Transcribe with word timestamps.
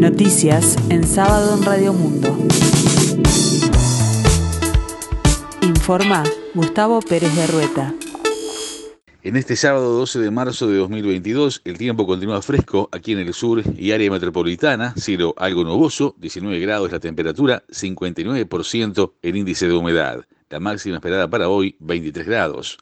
Noticias 0.00 0.78
en 0.88 1.06
sábado 1.06 1.58
en 1.58 1.62
Radio 1.62 1.92
Mundo. 1.92 2.34
Informa 5.60 6.24
Gustavo 6.54 7.00
Pérez 7.02 7.36
de 7.36 7.46
Rueta. 7.46 7.94
En 9.22 9.36
este 9.36 9.56
sábado 9.56 9.92
12 9.98 10.20
de 10.20 10.30
marzo 10.30 10.68
de 10.68 10.78
2022, 10.78 11.60
el 11.66 11.76
tiempo 11.76 12.06
continúa 12.06 12.40
fresco 12.40 12.88
aquí 12.92 13.12
en 13.12 13.18
el 13.18 13.34
sur 13.34 13.62
y 13.76 13.92
área 13.92 14.10
metropolitana, 14.10 14.94
cielo 14.96 15.34
algo 15.36 15.64
nuboso, 15.64 16.14
19 16.16 16.58
grados 16.60 16.90
la 16.90 16.98
temperatura, 16.98 17.62
59% 17.68 19.12
el 19.20 19.36
índice 19.36 19.68
de 19.68 19.74
humedad. 19.74 20.24
La 20.48 20.60
máxima 20.60 20.96
esperada 20.96 21.28
para 21.28 21.50
hoy, 21.50 21.76
23 21.78 22.26
grados. 22.26 22.78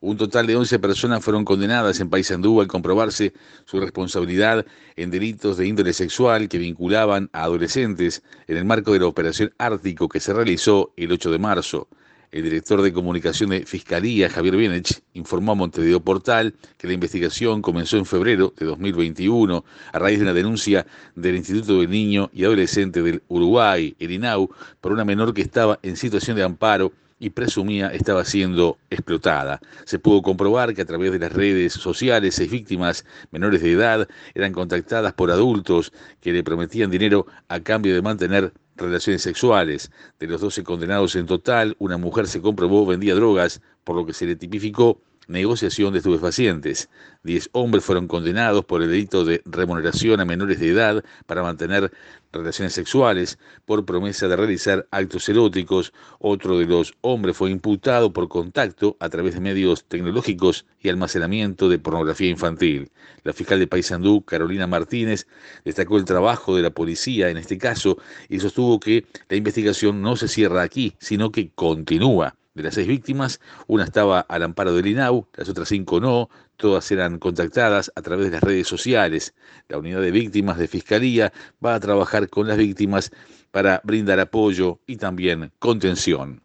Un 0.00 0.16
total 0.16 0.46
de 0.46 0.56
11 0.56 0.78
personas 0.78 1.24
fueron 1.24 1.44
condenadas 1.44 2.00
en 2.00 2.10
Paysandú 2.10 2.60
al 2.60 2.66
comprobarse 2.66 3.32
su 3.64 3.80
responsabilidad 3.80 4.66
en 4.96 5.10
delitos 5.10 5.56
de 5.56 5.66
índole 5.66 5.92
sexual 5.92 6.48
que 6.48 6.58
vinculaban 6.58 7.30
a 7.32 7.44
adolescentes 7.44 8.22
en 8.46 8.58
el 8.58 8.64
marco 8.64 8.92
de 8.92 9.00
la 9.00 9.06
Operación 9.06 9.54
Ártico 9.58 10.08
que 10.08 10.20
se 10.20 10.34
realizó 10.34 10.92
el 10.96 11.12
8 11.12 11.30
de 11.30 11.38
marzo. 11.38 11.88
El 12.32 12.42
director 12.42 12.82
de 12.82 12.92
comunicación 12.92 13.50
de 13.50 13.64
Fiscalía, 13.64 14.28
Javier 14.28 14.56
Bienech, 14.56 15.00
informó 15.14 15.52
a 15.52 15.54
Montevideo 15.54 16.00
Portal 16.00 16.54
que 16.76 16.86
la 16.86 16.92
investigación 16.92 17.62
comenzó 17.62 17.96
en 17.96 18.04
febrero 18.04 18.52
de 18.58 18.66
2021 18.66 19.64
a 19.92 19.98
raíz 19.98 20.18
de 20.18 20.24
una 20.24 20.34
denuncia 20.34 20.86
del 21.14 21.36
Instituto 21.36 21.80
del 21.80 21.88
Niño 21.88 22.28
y 22.34 22.44
Adolescente 22.44 23.00
del 23.00 23.22
Uruguay, 23.28 23.94
el 23.98 24.10
INAU, 24.10 24.50
por 24.80 24.92
una 24.92 25.04
menor 25.04 25.32
que 25.32 25.40
estaba 25.40 25.78
en 25.82 25.96
situación 25.96 26.36
de 26.36 26.42
amparo 26.42 26.92
y 27.18 27.30
presumía 27.30 27.88
estaba 27.88 28.24
siendo 28.24 28.78
explotada. 28.90 29.60
Se 29.84 29.98
pudo 29.98 30.22
comprobar 30.22 30.74
que 30.74 30.82
a 30.82 30.86
través 30.86 31.12
de 31.12 31.18
las 31.18 31.32
redes 31.32 31.72
sociales 31.72 32.34
seis 32.34 32.50
víctimas 32.50 33.04
menores 33.30 33.62
de 33.62 33.72
edad 33.72 34.08
eran 34.34 34.52
contactadas 34.52 35.12
por 35.14 35.30
adultos 35.30 35.92
que 36.20 36.32
le 36.32 36.44
prometían 36.44 36.90
dinero 36.90 37.26
a 37.48 37.60
cambio 37.60 37.94
de 37.94 38.02
mantener 38.02 38.52
relaciones 38.76 39.22
sexuales. 39.22 39.90
De 40.18 40.26
los 40.26 40.40
12 40.40 40.62
condenados 40.62 41.16
en 41.16 41.26
total, 41.26 41.76
una 41.78 41.96
mujer 41.96 42.26
se 42.26 42.42
comprobó 42.42 42.84
vendía 42.84 43.14
drogas, 43.14 43.62
por 43.84 43.96
lo 43.96 44.04
que 44.04 44.12
se 44.12 44.26
le 44.26 44.36
tipificó 44.36 45.00
negociación 45.26 45.92
de 45.92 45.98
estupefacientes. 45.98 46.88
Diez 47.22 47.48
hombres 47.52 47.84
fueron 47.84 48.06
condenados 48.06 48.64
por 48.64 48.82
el 48.82 48.90
delito 48.90 49.24
de 49.24 49.42
remuneración 49.44 50.20
a 50.20 50.24
menores 50.24 50.60
de 50.60 50.68
edad 50.68 51.04
para 51.26 51.42
mantener 51.42 51.92
relaciones 52.32 52.74
sexuales 52.74 53.38
por 53.64 53.84
promesa 53.84 54.28
de 54.28 54.36
realizar 54.36 54.86
actos 54.90 55.28
eróticos. 55.28 55.92
Otro 56.18 56.58
de 56.58 56.66
los 56.66 56.94
hombres 57.00 57.36
fue 57.36 57.50
imputado 57.50 58.12
por 58.12 58.28
contacto 58.28 58.96
a 59.00 59.08
través 59.08 59.34
de 59.34 59.40
medios 59.40 59.84
tecnológicos 59.84 60.66
y 60.80 60.88
almacenamiento 60.88 61.68
de 61.68 61.78
pornografía 61.78 62.30
infantil. 62.30 62.90
La 63.24 63.32
fiscal 63.32 63.58
de 63.58 63.66
Paysandú, 63.66 64.22
Carolina 64.22 64.66
Martínez, 64.66 65.26
destacó 65.64 65.96
el 65.96 66.04
trabajo 66.04 66.54
de 66.54 66.62
la 66.62 66.70
policía 66.70 67.28
en 67.28 67.38
este 67.38 67.58
caso 67.58 67.98
y 68.28 68.38
sostuvo 68.38 68.78
que 68.78 69.06
la 69.28 69.36
investigación 69.36 70.00
no 70.02 70.16
se 70.16 70.28
cierra 70.28 70.62
aquí, 70.62 70.94
sino 71.00 71.32
que 71.32 71.50
continúa. 71.54 72.36
De 72.56 72.62
las 72.62 72.72
seis 72.72 72.88
víctimas, 72.88 73.38
una 73.66 73.84
estaba 73.84 74.20
al 74.20 74.42
amparo 74.42 74.72
del 74.72 74.86
INAU, 74.86 75.26
las 75.34 75.46
otras 75.50 75.68
cinco 75.68 76.00
no, 76.00 76.30
todas 76.56 76.90
eran 76.90 77.18
contactadas 77.18 77.92
a 77.94 78.00
través 78.00 78.24
de 78.24 78.32
las 78.32 78.42
redes 78.42 78.66
sociales. 78.66 79.34
La 79.68 79.76
unidad 79.76 80.00
de 80.00 80.10
víctimas 80.10 80.56
de 80.56 80.66
Fiscalía 80.66 81.34
va 81.62 81.74
a 81.74 81.80
trabajar 81.80 82.30
con 82.30 82.48
las 82.48 82.56
víctimas 82.56 83.10
para 83.50 83.82
brindar 83.84 84.20
apoyo 84.20 84.80
y 84.86 84.96
también 84.96 85.52
contención. 85.58 86.40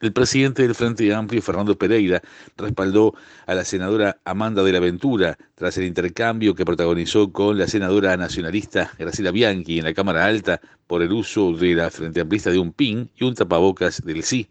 El 0.00 0.14
presidente 0.14 0.62
del 0.62 0.74
Frente 0.74 1.12
Amplio, 1.12 1.42
Fernando 1.42 1.76
Pereira, 1.76 2.22
respaldó 2.56 3.14
a 3.44 3.54
la 3.54 3.66
senadora 3.66 4.18
Amanda 4.24 4.62
de 4.62 4.72
la 4.72 4.80
Ventura 4.80 5.36
tras 5.56 5.76
el 5.76 5.84
intercambio 5.84 6.54
que 6.54 6.64
protagonizó 6.64 7.30
con 7.32 7.58
la 7.58 7.66
senadora 7.66 8.16
nacionalista 8.16 8.94
Graciela 8.98 9.30
Bianchi 9.30 9.78
en 9.78 9.84
la 9.84 9.92
Cámara 9.92 10.24
Alta 10.24 10.58
por 10.86 11.02
el 11.02 11.12
uso 11.12 11.52
de 11.52 11.74
la 11.74 11.90
Frente 11.90 12.22
Amplista 12.22 12.50
de 12.50 12.58
un 12.58 12.72
PIN 12.72 13.10
y 13.14 13.24
un 13.24 13.34
tapabocas 13.34 14.02
del 14.02 14.22
sí. 14.22 14.48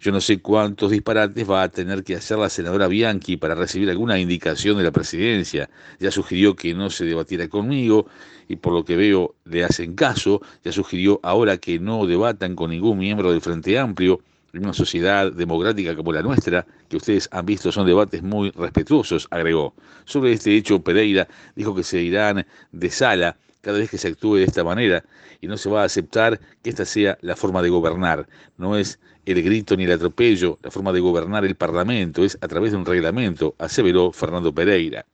Yo 0.00 0.12
no 0.12 0.20
sé 0.20 0.40
cuántos 0.40 0.90
disparates 0.90 1.48
va 1.48 1.62
a 1.62 1.68
tener 1.68 2.04
que 2.04 2.16
hacer 2.16 2.38
la 2.38 2.48
senadora 2.48 2.88
Bianchi 2.88 3.36
para 3.36 3.54
recibir 3.54 3.90
alguna 3.90 4.18
indicación 4.18 4.76
de 4.76 4.84
la 4.84 4.90
presidencia. 4.90 5.70
Ya 5.98 6.10
sugirió 6.10 6.54
que 6.56 6.74
no 6.74 6.90
se 6.90 7.04
debatiera 7.04 7.48
conmigo 7.48 8.06
y 8.48 8.56
por 8.56 8.72
lo 8.72 8.84
que 8.84 8.96
veo 8.96 9.34
le 9.44 9.64
hacen 9.64 9.94
caso. 9.94 10.42
Ya 10.64 10.72
sugirió 10.72 11.20
ahora 11.22 11.58
que 11.58 11.78
no 11.78 12.06
debatan 12.06 12.54
con 12.54 12.70
ningún 12.70 12.98
miembro 12.98 13.30
del 13.30 13.40
Frente 13.40 13.78
Amplio. 13.78 14.20
En 14.52 14.62
una 14.62 14.72
sociedad 14.72 15.32
democrática 15.32 15.96
como 15.96 16.12
la 16.12 16.22
nuestra, 16.22 16.64
que 16.88 16.96
ustedes 16.96 17.28
han 17.32 17.44
visto 17.44 17.72
son 17.72 17.88
debates 17.88 18.22
muy 18.22 18.50
respetuosos, 18.52 19.26
agregó. 19.32 19.74
Sobre 20.04 20.32
este 20.32 20.54
hecho, 20.54 20.80
Pereira 20.80 21.26
dijo 21.56 21.74
que 21.74 21.82
se 21.82 22.00
irán 22.00 22.46
de 22.70 22.90
sala 22.90 23.36
cada 23.64 23.78
vez 23.78 23.90
que 23.90 23.98
se 23.98 24.08
actúe 24.08 24.36
de 24.36 24.44
esta 24.44 24.62
manera 24.62 25.04
y 25.40 25.48
no 25.48 25.56
se 25.56 25.68
va 25.68 25.82
a 25.82 25.86
aceptar 25.86 26.38
que 26.62 26.70
esta 26.70 26.84
sea 26.84 27.18
la 27.22 27.34
forma 27.34 27.62
de 27.62 27.70
gobernar. 27.70 28.28
No 28.56 28.76
es 28.76 29.00
el 29.24 29.42
grito 29.42 29.76
ni 29.76 29.84
el 29.84 29.92
atropello, 29.92 30.58
la 30.62 30.70
forma 30.70 30.92
de 30.92 31.00
gobernar 31.00 31.44
el 31.44 31.56
Parlamento 31.56 32.22
es 32.22 32.38
a 32.40 32.46
través 32.46 32.72
de 32.72 32.78
un 32.78 32.84
reglamento, 32.84 33.54
aseveró 33.58 34.12
Fernando 34.12 34.54
Pereira. 34.54 35.06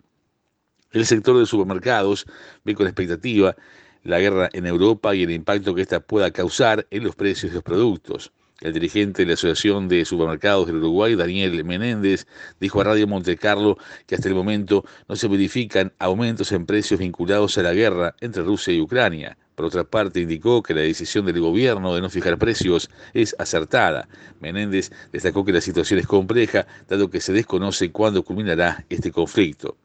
El 0.90 1.06
sector 1.06 1.38
de 1.38 1.46
supermercados 1.46 2.26
ve 2.64 2.74
con 2.74 2.86
expectativa 2.86 3.54
la 4.02 4.18
guerra 4.18 4.48
en 4.52 4.66
Europa 4.66 5.14
y 5.14 5.22
el 5.22 5.30
impacto 5.30 5.74
que 5.74 5.82
ésta 5.82 6.00
pueda 6.00 6.32
causar 6.32 6.86
en 6.90 7.04
los 7.04 7.14
precios 7.14 7.52
de 7.52 7.56
los 7.56 7.64
productos. 7.64 8.32
El 8.60 8.74
dirigente 8.74 9.22
de 9.22 9.28
la 9.28 9.34
Asociación 9.34 9.88
de 9.88 10.04
Supermercados 10.04 10.66
del 10.66 10.76
Uruguay, 10.76 11.14
Daniel 11.14 11.64
Menéndez, 11.64 12.26
dijo 12.60 12.82
a 12.82 12.84
Radio 12.84 13.06
Monte 13.06 13.38
Carlo 13.38 13.78
que 14.06 14.14
hasta 14.14 14.28
el 14.28 14.34
momento 14.34 14.84
no 15.08 15.16
se 15.16 15.28
verifican 15.28 15.94
aumentos 15.98 16.52
en 16.52 16.66
precios 16.66 17.00
vinculados 17.00 17.56
a 17.56 17.62
la 17.62 17.72
guerra 17.72 18.14
entre 18.20 18.42
Rusia 18.42 18.74
y 18.74 18.82
Ucrania. 18.82 19.38
Por 19.54 19.64
otra 19.64 19.84
parte, 19.84 20.20
indicó 20.20 20.62
que 20.62 20.74
la 20.74 20.82
decisión 20.82 21.24
del 21.24 21.40
gobierno 21.40 21.94
de 21.94 22.02
no 22.02 22.10
fijar 22.10 22.36
precios 22.36 22.90
es 23.14 23.34
acertada. 23.38 24.08
Menéndez 24.40 24.92
destacó 25.10 25.42
que 25.42 25.52
la 25.52 25.62
situación 25.62 25.98
es 25.98 26.06
compleja, 26.06 26.66
dado 26.86 27.08
que 27.08 27.22
se 27.22 27.32
desconoce 27.32 27.90
cuándo 27.90 28.22
culminará 28.22 28.84
este 28.90 29.10
conflicto. 29.10 29.78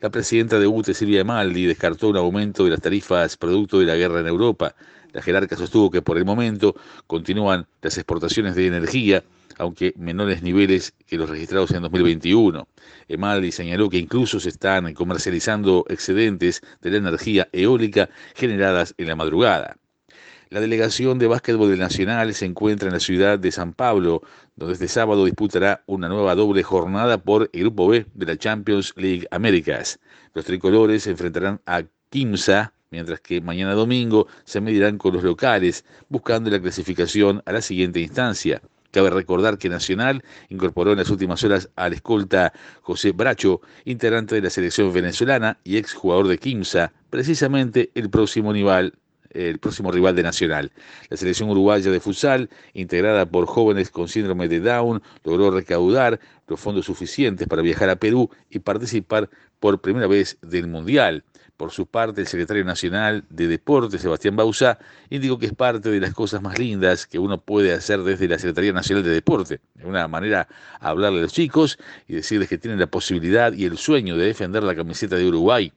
La 0.00 0.10
presidenta 0.10 0.58
de 0.58 0.66
UTE, 0.66 0.94
Silvia 0.94 1.24
Maldi, 1.24 1.66
descartó 1.66 2.08
un 2.08 2.16
aumento 2.16 2.64
de 2.64 2.70
las 2.70 2.80
tarifas 2.80 3.36
producto 3.36 3.78
de 3.78 3.86
la 3.86 3.96
guerra 3.96 4.20
en 4.20 4.26
Europa. 4.26 4.74
La 5.12 5.22
jerarca 5.22 5.56
sostuvo 5.56 5.90
que 5.90 6.02
por 6.02 6.16
el 6.18 6.24
momento 6.24 6.74
continúan 7.06 7.66
las 7.82 7.98
exportaciones 7.98 8.54
de 8.54 8.66
energía, 8.66 9.22
aunque 9.58 9.92
menores 9.96 10.42
niveles 10.42 10.94
que 11.06 11.18
los 11.18 11.28
registrados 11.28 11.70
en 11.72 11.82
2021. 11.82 12.66
Emaldi 13.08 13.52
señaló 13.52 13.90
que 13.90 13.98
incluso 13.98 14.40
se 14.40 14.48
están 14.48 14.92
comercializando 14.94 15.84
excedentes 15.88 16.62
de 16.80 16.90
la 16.90 16.96
energía 16.96 17.48
eólica 17.52 18.08
generadas 18.34 18.94
en 18.96 19.08
la 19.08 19.16
madrugada. 19.16 19.76
La 20.52 20.60
delegación 20.60 21.18
de 21.18 21.28
básquetbol 21.28 21.70
del 21.70 21.78
Nacional 21.78 22.34
se 22.34 22.44
encuentra 22.44 22.88
en 22.88 22.92
la 22.92 23.00
ciudad 23.00 23.38
de 23.38 23.50
San 23.50 23.72
Pablo, 23.72 24.20
donde 24.54 24.74
este 24.74 24.86
sábado 24.86 25.24
disputará 25.24 25.82
una 25.86 26.10
nueva 26.10 26.34
doble 26.34 26.62
jornada 26.62 27.16
por 27.16 27.48
el 27.54 27.60
Grupo 27.60 27.88
B 27.88 28.04
de 28.12 28.26
la 28.26 28.36
Champions 28.36 28.92
League 28.96 29.26
Américas. 29.30 29.98
Los 30.34 30.44
tricolores 30.44 31.04
se 31.04 31.10
enfrentarán 31.10 31.62
a 31.64 31.84
Quimsa, 32.10 32.74
mientras 32.92 33.20
que 33.20 33.40
mañana 33.40 33.74
domingo 33.74 34.28
se 34.44 34.60
medirán 34.60 34.98
con 34.98 35.14
los 35.14 35.24
locales, 35.24 35.84
buscando 36.08 36.50
la 36.50 36.60
clasificación 36.60 37.42
a 37.46 37.52
la 37.52 37.62
siguiente 37.62 37.98
instancia. 37.98 38.62
Cabe 38.92 39.08
recordar 39.08 39.56
que 39.56 39.70
Nacional 39.70 40.22
incorporó 40.50 40.92
en 40.92 40.98
las 40.98 41.08
últimas 41.08 41.42
horas 41.42 41.70
al 41.76 41.94
escolta 41.94 42.52
José 42.82 43.12
Bracho, 43.12 43.62
integrante 43.86 44.34
de 44.34 44.42
la 44.42 44.50
selección 44.50 44.92
venezolana 44.92 45.58
y 45.64 45.78
exjugador 45.78 46.28
de 46.28 46.36
Quimsa, 46.36 46.92
precisamente 47.08 47.90
el 47.94 48.10
próximo 48.10 48.52
rival 48.52 48.92
el 49.34 49.58
próximo 49.58 49.90
rival 49.90 50.14
de 50.14 50.22
Nacional. 50.22 50.72
La 51.08 51.16
selección 51.16 51.48
uruguaya 51.48 51.90
de 51.90 52.00
futsal, 52.00 52.50
integrada 52.74 53.26
por 53.26 53.46
jóvenes 53.46 53.90
con 53.90 54.08
síndrome 54.08 54.46
de 54.46 54.60
Down, 54.60 55.02
logró 55.24 55.50
recaudar 55.50 56.20
los 56.46 56.60
fondos 56.60 56.86
suficientes 56.86 57.48
para 57.48 57.62
viajar 57.62 57.88
a 57.88 57.96
Perú 57.96 58.28
y 58.50 58.58
participar 58.58 59.30
por 59.58 59.80
primera 59.80 60.06
vez 60.06 60.38
del 60.42 60.66
Mundial. 60.66 61.24
Por 61.56 61.70
su 61.70 61.86
parte, 61.86 62.20
el 62.20 62.26
secretario 62.26 62.64
nacional 62.64 63.24
de 63.28 63.46
Deportes, 63.46 64.00
Sebastián 64.00 64.34
Bausa, 64.36 64.78
indicó 65.10 65.38
que 65.38 65.46
es 65.46 65.54
parte 65.54 65.90
de 65.90 66.00
las 66.00 66.12
cosas 66.12 66.42
más 66.42 66.58
lindas 66.58 67.06
que 67.06 67.18
uno 67.18 67.40
puede 67.40 67.72
hacer 67.72 68.02
desde 68.02 68.26
la 68.26 68.38
Secretaría 68.38 68.72
Nacional 68.72 69.04
de 69.04 69.10
Deporte. 69.10 69.60
De 69.74 69.86
una 69.86 70.08
manera, 70.08 70.48
hablarle 70.80 71.20
a 71.20 71.22
los 71.22 71.32
chicos 71.32 71.78
y 72.08 72.14
decirles 72.14 72.48
que 72.48 72.58
tienen 72.58 72.80
la 72.80 72.88
posibilidad 72.88 73.52
y 73.52 73.64
el 73.64 73.78
sueño 73.78 74.16
de 74.16 74.26
defender 74.26 74.62
la 74.62 74.74
camiseta 74.74 75.16
de 75.16 75.26
Uruguay 75.26 75.72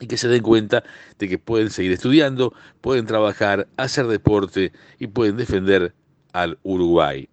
y 0.00 0.06
que 0.06 0.16
se 0.16 0.28
den 0.28 0.42
cuenta 0.42 0.84
de 1.18 1.28
que 1.28 1.38
pueden 1.38 1.70
seguir 1.70 1.92
estudiando, 1.92 2.52
pueden 2.80 3.06
trabajar, 3.06 3.68
hacer 3.76 4.06
deporte 4.06 4.72
y 4.98 5.08
pueden 5.08 5.36
defender 5.36 5.94
al 6.32 6.58
Uruguay. 6.62 7.28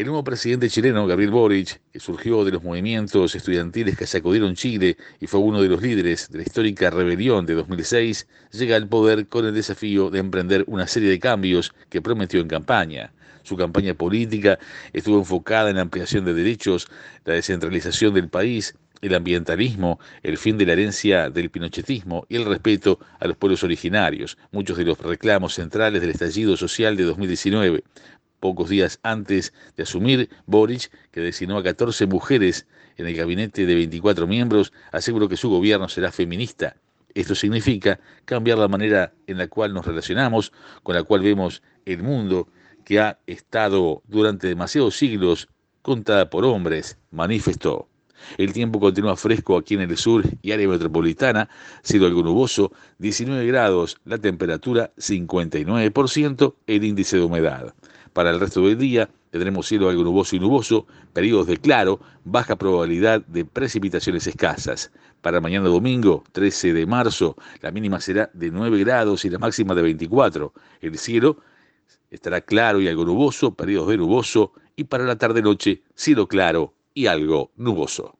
El 0.00 0.06
nuevo 0.06 0.24
presidente 0.24 0.70
chileno, 0.70 1.06
Gabriel 1.06 1.30
Boric, 1.30 1.78
que 1.92 2.00
surgió 2.00 2.42
de 2.42 2.52
los 2.52 2.64
movimientos 2.64 3.34
estudiantiles 3.34 3.98
que 3.98 4.06
sacudieron 4.06 4.54
Chile 4.54 4.96
y 5.20 5.26
fue 5.26 5.40
uno 5.40 5.60
de 5.60 5.68
los 5.68 5.82
líderes 5.82 6.30
de 6.30 6.38
la 6.38 6.44
histórica 6.44 6.88
rebelión 6.88 7.44
de 7.44 7.52
2006, 7.52 8.26
llega 8.52 8.76
al 8.76 8.88
poder 8.88 9.26
con 9.26 9.44
el 9.44 9.52
desafío 9.52 10.08
de 10.08 10.20
emprender 10.20 10.64
una 10.68 10.86
serie 10.86 11.10
de 11.10 11.18
cambios 11.18 11.74
que 11.90 12.00
prometió 12.00 12.40
en 12.40 12.48
campaña. 12.48 13.12
Su 13.42 13.58
campaña 13.58 13.92
política 13.92 14.58
estuvo 14.94 15.18
enfocada 15.18 15.68
en 15.68 15.76
la 15.76 15.82
ampliación 15.82 16.24
de 16.24 16.32
derechos, 16.32 16.88
la 17.26 17.34
descentralización 17.34 18.14
del 18.14 18.30
país, 18.30 18.74
el 19.02 19.14
ambientalismo, 19.14 20.00
el 20.22 20.38
fin 20.38 20.56
de 20.56 20.64
la 20.64 20.72
herencia 20.72 21.28
del 21.28 21.50
pinochetismo 21.50 22.24
y 22.30 22.36
el 22.36 22.46
respeto 22.46 23.00
a 23.18 23.26
los 23.26 23.36
pueblos 23.36 23.64
originarios, 23.64 24.38
muchos 24.50 24.78
de 24.78 24.84
los 24.84 24.98
reclamos 24.98 25.54
centrales 25.54 26.00
del 26.00 26.10
estallido 26.10 26.56
social 26.56 26.96
de 26.96 27.04
2019. 27.04 27.84
Pocos 28.40 28.70
días 28.70 28.98
antes 29.02 29.52
de 29.76 29.82
asumir, 29.82 30.30
Boric, 30.46 30.90
que 31.10 31.20
designó 31.20 31.58
a 31.58 31.62
14 31.62 32.06
mujeres 32.06 32.66
en 32.96 33.06
el 33.06 33.14
gabinete 33.14 33.66
de 33.66 33.74
24 33.74 34.26
miembros, 34.26 34.72
aseguró 34.92 35.28
que 35.28 35.36
su 35.36 35.50
gobierno 35.50 35.88
será 35.88 36.10
feminista. 36.10 36.76
Esto 37.14 37.34
significa 37.34 38.00
cambiar 38.24 38.58
la 38.58 38.68
manera 38.68 39.12
en 39.26 39.38
la 39.38 39.48
cual 39.48 39.74
nos 39.74 39.86
relacionamos, 39.86 40.52
con 40.82 40.94
la 40.94 41.02
cual 41.02 41.20
vemos 41.22 41.62
el 41.84 42.02
mundo, 42.02 42.48
que 42.84 42.98
ha 42.98 43.18
estado 43.26 44.02
durante 44.08 44.48
demasiados 44.48 44.96
siglos 44.96 45.48
contada 45.82 46.30
por 46.30 46.44
hombres, 46.44 46.98
manifestó. 47.10 47.88
El 48.38 48.52
tiempo 48.52 48.80
continúa 48.80 49.16
fresco 49.16 49.56
aquí 49.56 49.74
en 49.74 49.82
el 49.82 49.96
sur 49.96 50.24
y 50.42 50.52
área 50.52 50.68
metropolitana, 50.68 51.48
sido 51.82 52.06
algo 52.06 52.22
nuboso, 52.22 52.72
19 52.98 53.46
grados, 53.46 53.98
la 54.04 54.18
temperatura 54.18 54.92
59%, 54.96 56.54
el 56.66 56.84
índice 56.84 57.16
de 57.16 57.22
humedad. 57.22 57.74
Para 58.12 58.30
el 58.30 58.40
resto 58.40 58.66
del 58.66 58.78
día 58.78 59.08
tendremos 59.30 59.66
cielo 59.68 59.88
algo 59.88 60.02
nuboso 60.02 60.34
y 60.34 60.40
nuboso, 60.40 60.86
periodos 61.12 61.46
de 61.46 61.58
claro, 61.58 62.00
baja 62.24 62.56
probabilidad 62.56 63.24
de 63.26 63.44
precipitaciones 63.44 64.26
escasas. 64.26 64.90
Para 65.20 65.40
mañana 65.40 65.68
domingo, 65.68 66.24
13 66.32 66.72
de 66.72 66.86
marzo, 66.86 67.36
la 67.60 67.70
mínima 67.70 68.00
será 68.00 68.30
de 68.32 68.50
9 68.50 68.78
grados 68.80 69.24
y 69.24 69.30
la 69.30 69.38
máxima 69.38 69.74
de 69.74 69.82
24. 69.82 70.52
El 70.80 70.98
cielo 70.98 71.38
estará 72.10 72.40
claro 72.40 72.80
y 72.80 72.88
algo 72.88 73.04
nuboso, 73.04 73.54
periodos 73.54 73.88
de 73.88 73.98
nuboso, 73.98 74.52
y 74.74 74.84
para 74.84 75.04
la 75.04 75.16
tarde-noche, 75.16 75.82
cielo 75.94 76.26
claro 76.26 76.74
y 76.94 77.06
algo 77.06 77.52
nuboso. 77.56 78.19